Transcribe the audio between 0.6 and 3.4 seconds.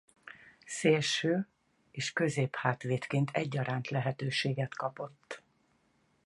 Szélső- és középhátvédként